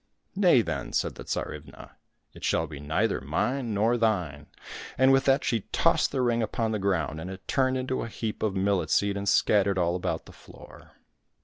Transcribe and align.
—"Nay, 0.35 0.63
then," 0.63 0.93
said 0.93 1.13
the 1.13 1.23
Tsarivna," 1.25 1.91
it 2.33 2.43
shall 2.43 2.65
be 2.65 2.79
neither 2.79 3.21
mine 3.21 3.75
nor 3.75 3.97
thine," 3.97 4.47
and 4.97 5.11
with 5.11 5.25
that 5.25 5.43
she 5.43 5.67
tossed 5.71 6.11
the 6.11 6.23
ring 6.23 6.41
upon 6.41 6.71
the 6.71 6.79
ground, 6.79 7.21
and 7.21 7.29
it 7.29 7.47
turned 7.47 7.77
into 7.77 8.01
a 8.01 8.07
heap 8.07 8.41
of 8.41 8.55
millet 8.55 8.89
seed 8.89 9.15
and 9.15 9.29
scattered 9.29 9.77
all 9.77 9.95
about 9.95 10.25
the 10.25 10.33
floor. 10.33 10.93